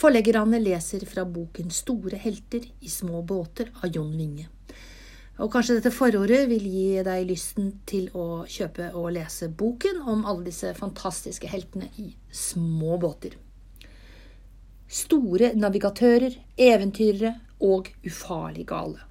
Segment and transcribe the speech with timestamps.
[0.00, 4.46] Forleggerne leser fra boken Store helter i små båter av Jon Winge.
[5.44, 10.24] Og kanskje dette forordet vil gi deg lysten til å kjøpe og lese boken om
[10.24, 13.36] alle disse fantastiske heltene i små båter.
[14.88, 19.04] Store navigatører, eventyrere og ufarlig gale.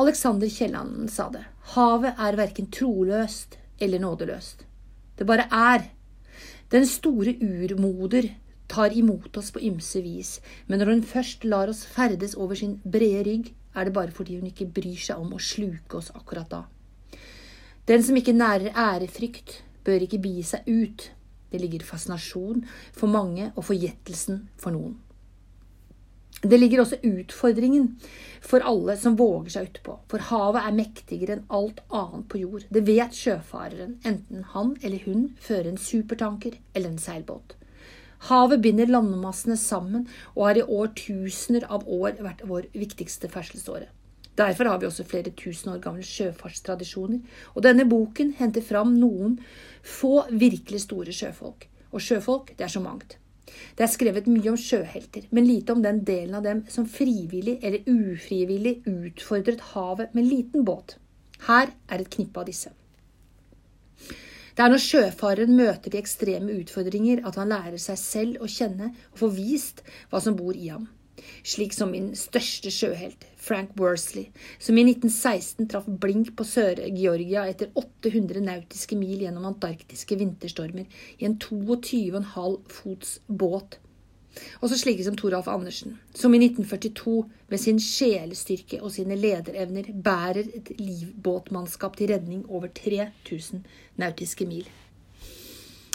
[0.00, 1.44] Alexander Kielland sa det.
[1.76, 4.64] Havet er verken troløst eller nådeløst.
[5.20, 5.90] Det bare er.
[6.72, 8.32] Den store urmoder
[8.70, 10.36] tar imot oss på ymse vis,
[10.66, 14.38] men når hun først lar oss ferdes over sin brede rygg, er det bare fordi
[14.38, 16.62] hun ikke bryr seg om å sluke oss akkurat da.
[17.90, 21.10] Den som ikke nærer ærefrykt, bør ikke bie seg ut.
[21.50, 22.64] Det ligger fascinasjon
[22.94, 24.98] for mange og forgjettelsen for noen.
[26.40, 27.88] Det ligger også utfordringen
[28.40, 32.64] for alle som våger seg utpå, for havet er mektigere enn alt annet på jord.
[32.72, 37.58] Det vet sjøfareren, enten han eller hun fører en supertanker eller en seilbåt.
[38.28, 43.88] Havet binder landmassene sammen og har i årtusener av år vært vår viktigste ferdselsåre.
[44.36, 47.20] Derfor har vi også flere tusen år gamle sjøfartstradisjoner,
[47.54, 49.38] og denne boken henter fram noen
[49.82, 51.66] få virkelig store sjøfolk.
[51.90, 53.16] Og sjøfolk, det er så mangt.
[53.76, 57.58] Det er skrevet mye om sjøhelter, men lite om den delen av dem som frivillig
[57.62, 60.96] eller ufrivillig utfordret havet med liten båt.
[61.48, 62.70] Her er et knippe av disse.
[64.60, 68.90] Det er når sjøfareren møter de ekstreme utfordringer at han lærer seg selv å kjenne
[68.92, 69.80] og få vist
[70.10, 70.82] hva som bor i ham.
[71.48, 74.26] Slik som min største sjøhelt, Frank Worsley,
[74.60, 81.30] som i 1916 traff blink på Sør-Georgia etter 800 nautiske mil gjennom antarktiske vinterstormer i
[81.30, 83.80] en 22,5 fots båt
[84.62, 87.16] også slike som Toralf Andersen, som i 1942
[87.50, 93.64] med sin sjelestyrke og sine lederevner bærer et livbåtmannskap til redning over 3000
[94.00, 94.68] nautiske mil.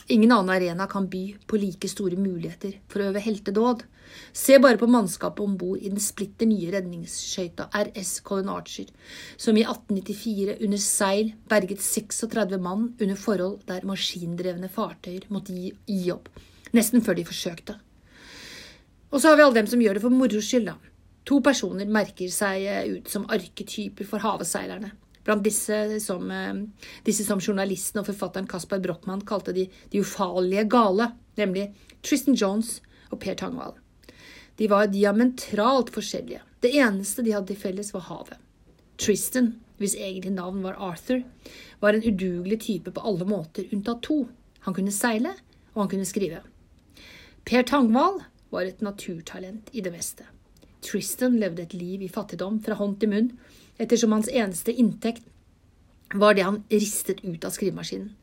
[0.08, 3.80] Ingen annen arena kan by på like store muligheter for å øve heltedåd.
[4.38, 8.92] Se bare på mannskapet om bord i den splitter nye redningsskøyta RS Colin Archer,
[9.34, 15.74] som i 1894 under seil berget 36 mann under forhold der maskindrevne fartøyer måtte gi,
[15.90, 16.30] gi opp,
[16.78, 17.80] nesten før de forsøkte.
[19.16, 20.76] Og så har vi alle dem som gjør det for moro skyld, da.
[21.26, 24.92] To personer merker seg eh, ut som arketyper for havseilerne.
[25.26, 26.60] Blant disse som, eh,
[27.08, 31.70] disse som journalisten og forfatteren Caspar Brochmann kalte de, de ufarlige gale, nemlig
[32.04, 33.80] Tristan Jones og Per Tangvall.
[34.60, 36.44] De var diametralt forskjellige.
[36.60, 38.44] Det eneste de hadde til felles, var havet.
[39.00, 41.24] Tristan, hvis egentlig navn var Arthur,
[41.80, 44.26] var en udugelig type på alle måter, unntatt to.
[44.68, 45.38] Han kunne seile,
[45.74, 46.44] og han kunne skrive.
[47.48, 48.26] Per Tangvall
[48.56, 50.26] var et naturtalent i det meste.
[50.86, 53.32] Tristan levde et liv i fattigdom fra hånd til munn,
[53.82, 55.26] ettersom hans eneste inntekt
[56.14, 58.14] var det han ristet ut av skrivemaskinen.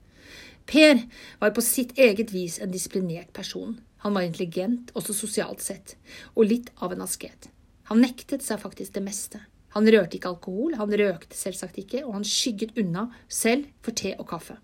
[0.66, 1.00] Per
[1.41, 3.81] var på sitt eget vis en disiplinert person.
[4.04, 5.97] Han var intelligent, også sosialt sett,
[6.34, 7.50] og litt av en asket.
[7.91, 9.43] Han nektet seg faktisk det meste.
[9.75, 14.14] Han rørte ikke alkohol, han røkte selvsagt ikke, og han skygget unna selv for te
[14.19, 14.59] og kaffe.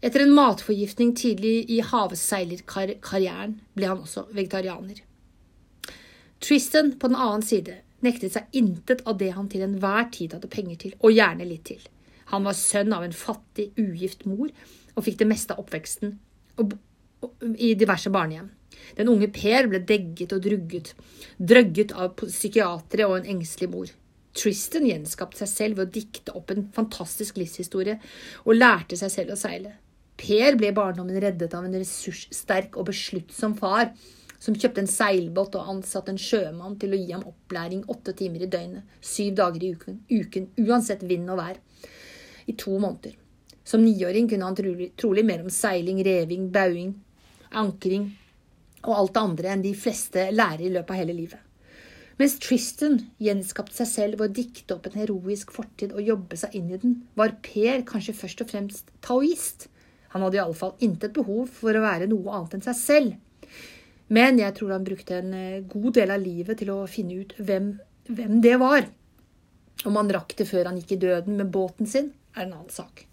[0.00, 5.02] Etter en matforgiftning tidlig i havseilerkarrieren ble han også vegetarianer.
[6.40, 10.48] Tristan på den annen side nektet seg intet av det han til enhver tid hadde
[10.48, 11.82] penger til, og gjerne litt til.
[12.32, 16.16] Han var sønn av en fattig, ugift mor og fikk det meste av oppveksten
[17.60, 18.48] i diverse barnehjem.
[18.96, 20.94] Den unge Per ble degget og drugget,
[21.36, 23.92] drøgget av psykiatere og en engstelig mor.
[24.32, 27.98] Tristan gjenskapte seg selv ved å dikte opp en fantastisk livshistorie,
[28.46, 29.76] og lærte seg selv å seile.
[30.20, 33.94] Per ble i barndommen reddet av en ressurssterk og besluttsom far
[34.40, 38.44] som kjøpte en seilbåt og ansatte en sjømann til å gi ham opplæring åtte timer
[38.44, 41.58] i døgnet, syv dager i uken, uken uansett vind og vær,
[42.48, 43.16] i to måneder.
[43.64, 46.94] Som niåring kunne han trolig, trolig mer om seiling, reving, bauing,
[47.50, 48.08] ankring
[48.86, 51.40] og alt det andre enn de fleste lærer i løpet av hele livet.
[52.20, 56.56] Mens Tristan gjenskapte seg selv ved å dikte opp en heroisk fortid og jobbe seg
[56.58, 59.69] inn i den, var Per kanskje først og fremst taoist
[60.12, 63.60] han hadde iallfall intet behov for å være noe annet enn seg selv.
[64.10, 67.36] Men jeg tror han brukte en eh, god del av livet til å finne ut
[67.38, 67.72] hvem,
[68.10, 68.88] hvem det var.
[69.86, 72.74] Om han rakk det før han gikk i døden med båten sin, er en annen
[72.74, 73.04] sak.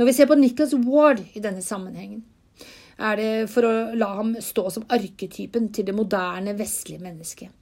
[0.00, 2.22] Når vi ser på Nicholas Ward i denne sammenhengen,
[3.02, 7.52] er det for å la ham stå som arketypen til det moderne, vestlige mennesket.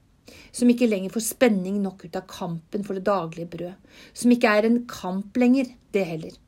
[0.55, 3.99] Som ikke lenger får spenning nok ut av kampen for det daglige brød.
[4.15, 6.39] Som ikke er en kamp lenger, det heller.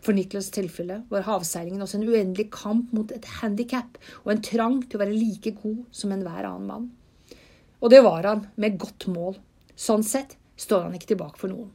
[0.00, 4.80] For Niklas' tilfelle var havseilingen også en uendelig kamp mot et handikap og en trang
[4.86, 6.88] til å være like god som enhver annen mann.
[7.80, 9.38] Og det var han, med godt mål.
[9.76, 11.70] Sånn sett står han ikke tilbake for noen.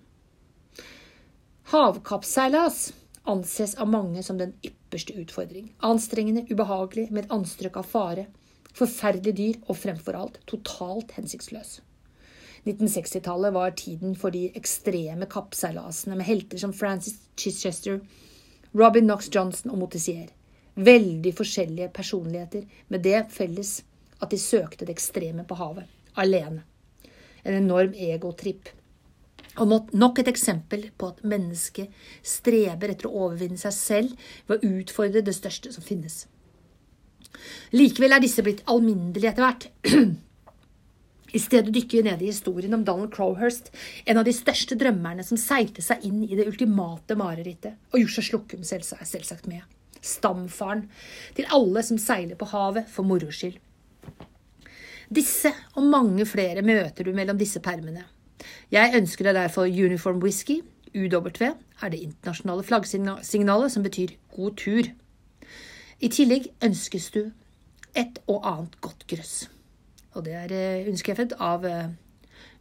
[1.72, 2.92] Havkappseilas
[3.25, 5.72] anses av mange som den ypperste utfordring.
[5.86, 8.27] Anstrengende, ubehagelig, med et anstrøk av fare.
[8.75, 11.80] Forferdelig dyr og fremfor alt totalt hensiktsløs.
[12.65, 18.00] 1960-tallet var tiden for de ekstreme kappseilasene med helter som Francis Chichester,
[18.73, 20.31] Robin Knox Johnson og Motissier.
[20.75, 23.77] Veldig forskjellige personligheter med det felles
[24.19, 25.85] at de søkte det ekstreme på havet,
[26.17, 26.65] alene.
[27.44, 28.71] En enorm egotripp.
[29.62, 31.94] Og nok et eksempel på at mennesket
[32.25, 36.25] streber etter å overvinne seg selv ved å utfordre det største som finnes.
[37.75, 39.69] Likevel er disse blitt alminnelige etter hvert.
[41.36, 43.72] I stedet dykker vi ned i historien om Donald Crowhurst,
[44.08, 48.24] en av de største drømmerne som seilte seg inn i det ultimate marerittet, og Jusha
[48.24, 49.66] Slukkum er selvsagt med.
[50.00, 50.86] Stamfaren
[51.36, 53.58] til alle som seiler på havet for moro skyld.
[55.12, 58.06] Disse og mange flere møter du mellom disse permene.
[58.72, 60.62] Jeg ønsker deg derfor Uniform Whisky,
[60.96, 61.28] UW,
[61.84, 64.88] er det internasjonale flaggsignalet som betyr god tur.
[66.00, 67.26] I tillegg ønskes du
[67.96, 69.50] et og annet godt grøss.
[70.15, 71.89] Og det er eh, underskrevet av eh,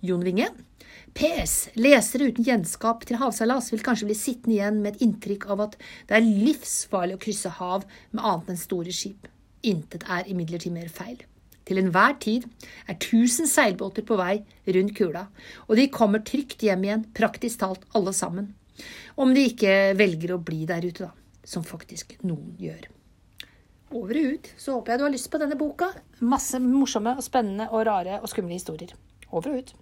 [0.05, 0.51] Jon Winge.
[1.15, 1.69] PS.
[1.79, 5.77] Lesere uten kjennskap til havseilas vil kanskje bli sittende igjen med et inntrykk av at
[6.09, 9.29] det er livsfarlig å krysse hav med annet enn store skip.
[9.65, 11.23] Intet er imidlertid mer feil.
[11.65, 12.49] Til enhver tid
[12.91, 14.35] er tusen seilbåter på vei
[14.75, 15.29] rundt kula,
[15.69, 18.51] og de kommer trygt hjem igjen, praktisk talt alle sammen.
[19.17, 22.91] Om de ikke velger å bli der ute, da, som faktisk noen gjør.
[23.95, 25.93] Over og ut, så håper jeg du har lyst på denne boka.
[26.27, 28.91] Masse morsomme og spennende og rare og skumle historier.
[29.31, 29.75] Over og ut.